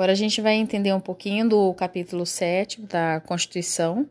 [0.00, 4.08] Agora a gente vai entender um pouquinho do capítulo 7 da Constituição,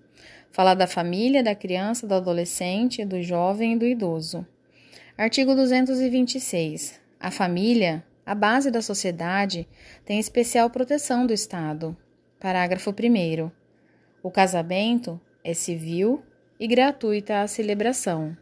[0.52, 4.46] falar da família, da criança, do adolescente, do jovem e do idoso.
[5.17, 7.02] Artigo 226.
[7.20, 9.67] A família, a base da sociedade,
[10.05, 11.98] tem especial proteção do Estado.
[12.40, 13.50] Parágrafo 1.
[14.21, 16.21] O casamento é civil
[16.60, 18.38] e gratuita a celebração.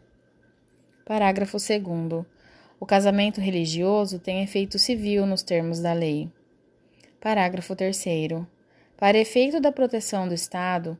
[1.02, 2.26] Parágrafo 2.
[2.78, 6.30] O casamento religioso tem efeito civil nos termos da lei.
[7.20, 8.04] Parágrafo 3.
[8.96, 10.96] Para efeito da proteção do Estado,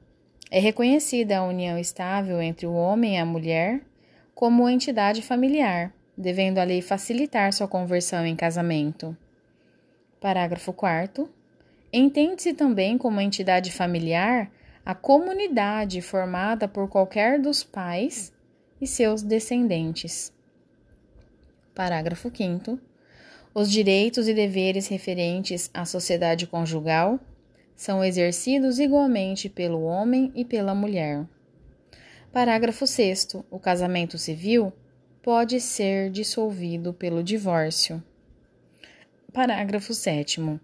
[0.50, 3.80] é reconhecida a união estável entre o homem e a mulher
[4.34, 9.16] como entidade familiar, devendo a lei facilitar sua conversão em casamento.
[10.20, 11.30] Parágrafo 4.
[11.92, 14.50] Entende-se também como entidade familiar
[14.84, 18.32] a comunidade formada por qualquer dos pais
[18.80, 20.32] e seus descendentes.
[21.76, 22.87] Parágrafo 5.
[23.54, 27.18] Os direitos e deveres referentes à sociedade conjugal
[27.74, 31.26] são exercidos igualmente pelo homem e pela mulher.
[32.32, 33.36] Parágrafo 6.
[33.50, 34.72] O casamento civil
[35.22, 38.02] pode ser dissolvido pelo divórcio.
[39.32, 40.60] Parágrafo 7.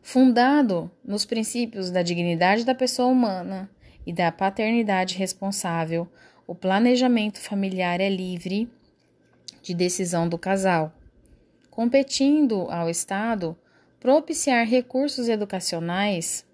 [0.00, 3.70] Fundado nos princípios da dignidade da pessoa humana
[4.06, 6.08] e da paternidade responsável,
[6.46, 8.68] o planejamento familiar é livre
[9.62, 10.92] de decisão do casal
[11.72, 13.56] competindo ao Estado
[13.98, 16.44] propiciar recursos educacionais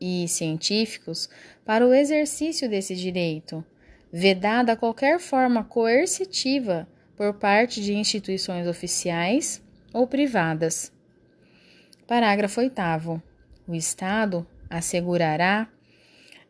[0.00, 1.28] e científicos
[1.64, 3.64] para o exercício desse direito,
[4.12, 9.60] vedada qualquer forma coercitiva por parte de instituições oficiais
[9.92, 10.92] ou privadas.
[12.06, 13.22] Parágrafo 8.
[13.66, 15.68] O Estado assegurará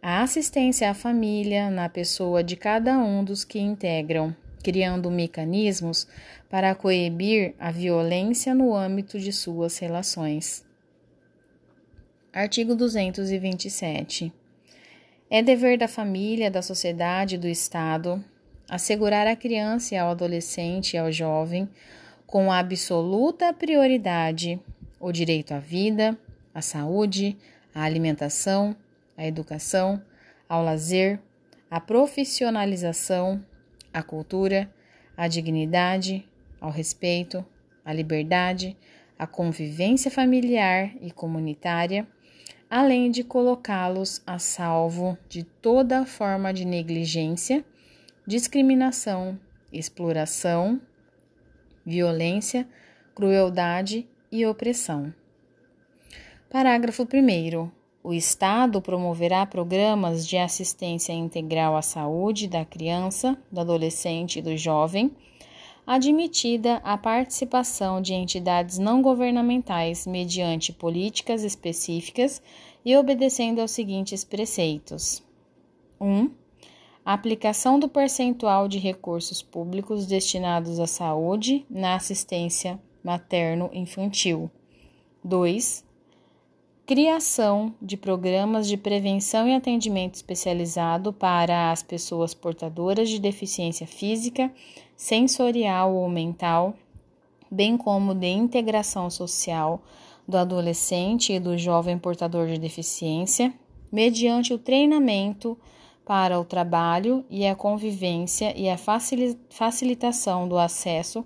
[0.03, 6.07] a assistência à família na pessoa de cada um dos que integram criando mecanismos
[6.49, 10.65] para coibir a violência no âmbito de suas relações.
[12.33, 14.33] Artigo 227.
[15.29, 18.25] É dever da família, da sociedade e do Estado
[18.71, 21.69] assegurar à criança e ao adolescente e ao jovem,
[22.25, 24.61] com absoluta prioridade,
[25.01, 26.17] o direito à vida,
[26.55, 27.37] à saúde,
[27.75, 28.77] à alimentação,
[29.17, 30.01] à educação,
[30.49, 31.19] ao lazer,
[31.69, 33.45] à profissionalização,
[33.93, 34.71] à cultura,
[35.17, 36.27] à dignidade,
[36.61, 37.45] ao respeito,
[37.85, 38.77] à liberdade,
[39.19, 42.07] à convivência familiar e comunitária,
[42.69, 47.65] além de colocá-los a salvo de toda forma de negligência,
[48.27, 49.39] discriminação,
[49.73, 50.81] exploração,
[51.85, 52.67] violência,
[53.15, 55.13] crueldade e opressão.
[56.49, 57.80] Parágrafo 1.
[58.03, 64.57] O Estado promoverá programas de assistência integral à saúde da criança, do adolescente e do
[64.57, 65.11] jovem,
[65.87, 72.43] admitida a participação de entidades não governamentais mediante políticas específicas
[72.83, 75.23] e obedecendo aos seguintes preceitos:
[76.01, 76.07] 1.
[76.07, 76.31] Um,
[77.05, 84.51] aplicação do percentual de recursos públicos destinados à saúde na assistência materno-infantil.
[85.23, 85.90] 2
[86.91, 94.53] criação de programas de prevenção e atendimento especializado para as pessoas portadoras de deficiência física,
[94.97, 96.75] sensorial ou mental,
[97.49, 99.81] bem como de integração social
[100.27, 103.55] do adolescente e do jovem portador de deficiência,
[103.93, 105.57] mediante o treinamento
[106.05, 108.77] para o trabalho e a convivência e a
[109.49, 111.25] facilitação do acesso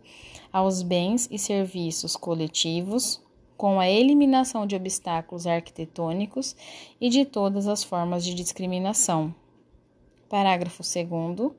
[0.52, 3.23] aos bens e serviços coletivos,
[3.56, 6.56] com a eliminação de obstáculos arquitetônicos
[7.00, 9.34] e de todas as formas de discriminação.
[10.28, 11.52] Parágrafo 2.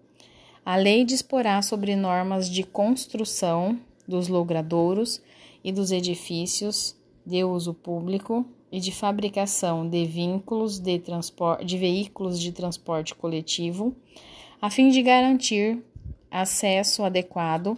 [0.65, 5.21] A lei disporá sobre normas de construção dos logradouros
[5.63, 6.95] e dos edifícios
[7.25, 11.01] de uso público e de fabricação de vínculos de,
[11.63, 13.95] de veículos de transporte coletivo,
[14.61, 15.81] a fim de garantir
[16.29, 17.77] acesso adequado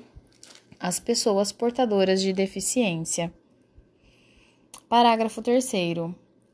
[0.79, 3.31] às pessoas portadoras de deficiência.
[4.89, 5.69] Parágrafo 3.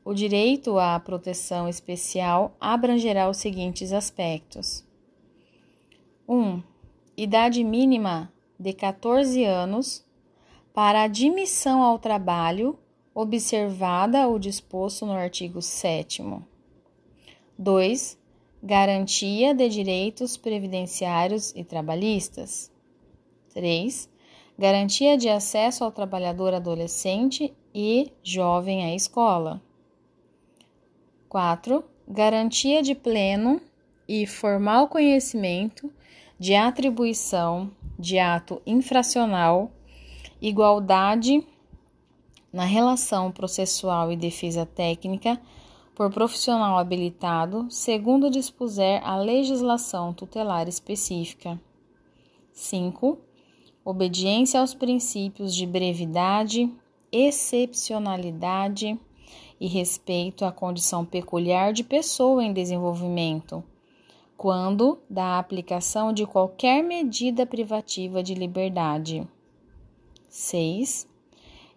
[0.04, 4.84] O direito à proteção especial abrangerá os seguintes aspectos:
[6.28, 6.60] 1.
[7.16, 10.04] Idade mínima de 14 anos
[10.72, 12.76] para admissão ao trabalho,
[13.14, 16.24] observada o disposto no artigo 7.
[17.56, 18.18] 2.
[18.60, 22.68] Garantia de direitos previdenciários e trabalhistas.
[23.52, 24.12] 3
[24.56, 29.60] garantia de acesso ao trabalhador adolescente e jovem à escola.
[31.28, 31.84] 4.
[32.06, 33.60] Garantia de pleno
[34.08, 35.90] e formal conhecimento
[36.38, 39.72] de atribuição de ato infracional,
[40.40, 41.44] igualdade
[42.52, 45.40] na relação processual e defesa técnica
[45.94, 51.60] por profissional habilitado, segundo dispuser a legislação tutelar específica.
[52.52, 53.18] 5.
[53.84, 56.72] Obediência aos princípios de brevidade,
[57.14, 58.98] excepcionalidade
[59.60, 63.62] e respeito à condição peculiar de pessoa em desenvolvimento,
[64.36, 69.26] quando da aplicação de qualquer medida privativa de liberdade.
[70.28, 71.06] 6.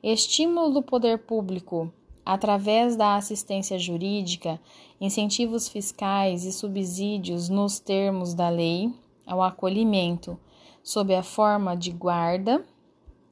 [0.01, 1.93] Estímulo do poder público
[2.25, 4.59] através da assistência jurídica,
[4.99, 8.91] incentivos fiscais e subsídios nos termos da lei
[9.25, 10.37] ao acolhimento,
[10.81, 12.65] sob a forma de guarda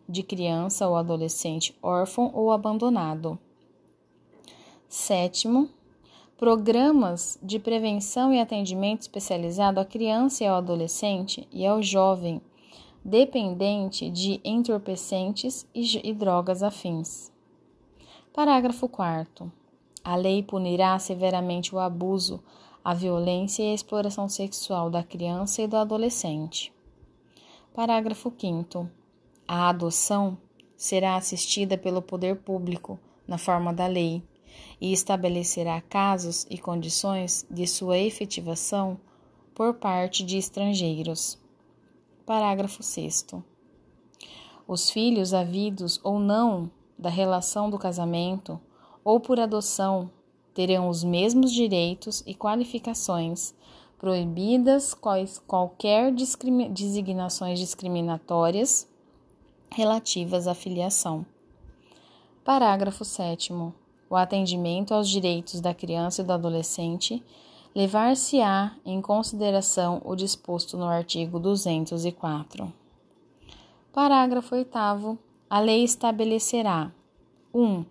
[0.07, 3.37] de criança ou adolescente órfão ou abandonado.
[4.87, 5.69] Sétimo,
[6.37, 12.41] programas de prevenção e atendimento especializado à criança e ao adolescente e ao jovem
[13.05, 17.31] dependente de entorpecentes e, drogas afins.
[18.33, 19.51] Parágrafo 4.
[20.03, 22.43] A lei punirá severamente o abuso,
[22.83, 26.73] a violência e a exploração sexual da criança e do adolescente.
[27.75, 28.89] Parágrafo 5.
[29.47, 30.39] A adoção
[30.75, 34.23] será assistida pelo poder público, na forma da lei,
[34.81, 38.99] e estabelecerá casos e condições de sua efetivação
[39.53, 41.39] por parte de estrangeiros.
[42.25, 43.27] Parágrafo 6.
[44.67, 48.59] Os filhos havidos ou não da relação do casamento
[49.03, 50.09] ou por adoção
[50.55, 53.53] terão os mesmos direitos e qualificações,
[53.99, 58.87] proibidas quais, qualquer designações discriminatórias
[59.75, 61.25] relativas à filiação.
[62.45, 63.51] Parágrafo 7.
[64.09, 67.21] O atendimento aos direitos da criança e do adolescente
[67.75, 72.71] levar-se-á em consideração o disposto no artigo 204.
[73.91, 75.19] Parágrafo 8
[75.49, 76.89] a lei estabelecerá
[77.53, 77.61] 1.
[77.61, 77.85] Um,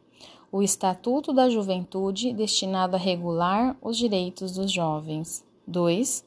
[0.51, 5.45] o Estatuto da Juventude destinado a regular os direitos dos jovens.
[5.67, 6.25] 2.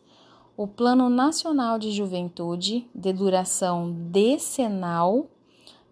[0.56, 5.26] O Plano Nacional de Juventude de duração decenal,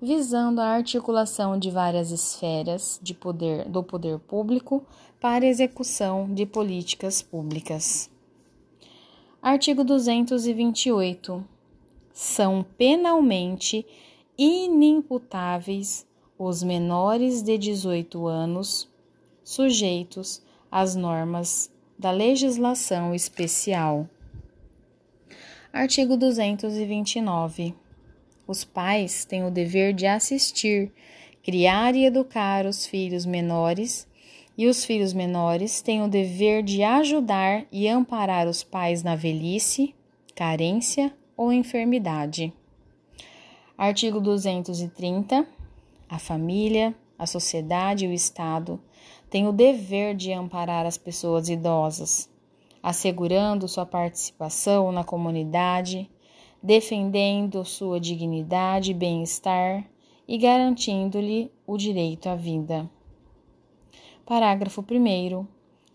[0.01, 4.83] visando a articulação de várias esferas de poder do poder público
[5.19, 8.09] para execução de políticas públicas.
[9.42, 11.44] Artigo 228.
[12.12, 13.86] São penalmente
[14.38, 16.06] inimputáveis
[16.38, 18.89] os menores de 18 anos
[19.44, 24.09] sujeitos às normas da legislação especial.
[25.71, 27.85] Artigo 229.
[28.47, 30.92] Os pais têm o dever de assistir,
[31.44, 34.07] criar e educar os filhos menores,
[34.57, 39.94] e os filhos menores têm o dever de ajudar e amparar os pais na velhice,
[40.36, 42.53] carência ou enfermidade.
[43.77, 45.45] Artigo 230.
[46.07, 48.80] A família, a sociedade e o Estado
[49.30, 52.30] têm o dever de amparar as pessoas idosas,
[52.81, 56.09] assegurando sua participação na comunidade,
[56.66, 59.86] defendendo sua dignidade e bem-estar
[60.28, 62.90] e garantindo-lhe o direito à vida.
[64.26, 65.46] Parágrafo 1.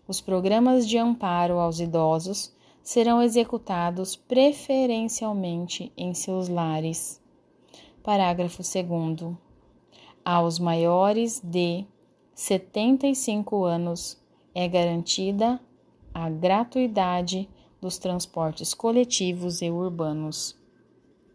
[0.07, 7.21] Os programas de amparo aos idosos serão executados preferencialmente em seus lares
[8.01, 9.35] Parágrafo 2.
[10.23, 11.85] Aos maiores de
[12.33, 14.17] 75 anos
[14.55, 15.59] é garantida
[16.13, 17.49] a gratuidade
[17.81, 20.60] dos transportes coletivos e urbanos.